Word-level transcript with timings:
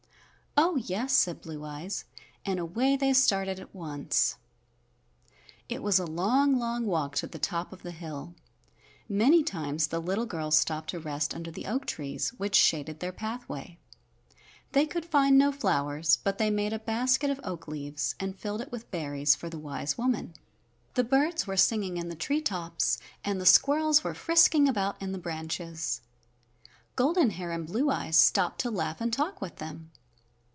"Oh, 0.57 0.75
yes," 0.75 1.13
said 1.13 1.39
Blue 1.39 1.63
Eyes, 1.63 2.03
and 2.45 2.59
away 2.59 2.97
they 2.97 3.13
started 3.13 3.57
at 3.57 3.73
once. 3.73 4.35
It 5.69 5.81
was 5.81 5.97
a 5.97 6.05
long, 6.05 6.59
long 6.59 6.85
walk 6.85 7.15
to 7.17 7.27
the 7.27 7.39
top 7.39 7.71
of 7.71 7.83
the 7.83 7.91
hill. 7.91 8.35
Many 9.07 9.43
times 9.43 9.87
the 9.87 10.01
little 10.01 10.25
girls 10.25 10.57
stopped 10.59 10.89
to 10.89 10.99
rest 10.99 11.33
under 11.33 11.51
the 11.51 11.65
oak 11.67 11.85
trees 11.85 12.31
which 12.31 12.55
shaded 12.55 12.99
their 12.99 13.13
pathway. 13.13 13.79
They 14.73 14.85
could 14.85 15.05
find 15.05 15.37
no 15.37 15.53
flowers, 15.53 16.17
but 16.21 16.37
they 16.37 16.49
made 16.49 16.73
a 16.73 16.79
basket 16.79 17.29
of 17.29 17.39
oak 17.45 17.69
leaves 17.69 18.15
and 18.19 18.37
filled 18.37 18.59
it 18.59 18.73
with 18.73 18.91
berries 18.91 19.35
for 19.35 19.49
the 19.49 19.57
wise 19.57 19.97
woman. 19.97 20.33
The 20.95 21.05
birds 21.05 21.47
were 21.47 21.57
singing 21.57 21.95
in 21.95 22.09
the 22.09 22.15
treetops, 22.15 22.99
and 23.23 23.39
the 23.39 23.45
squirrels 23.45 24.03
were 24.03 24.13
frisking 24.13 24.67
about 24.67 25.01
in 25.01 25.13
the 25.13 25.17
branches. 25.17 26.01
Golden 26.97 27.29
Hair 27.31 27.51
and 27.51 27.65
Blue 27.65 27.89
Eyes 27.89 28.17
stopped 28.17 28.59
to 28.61 28.69
laugh 28.69 28.99
and 28.99 29.13
talk 29.13 29.39
with 29.39 29.55
them. 29.55 29.91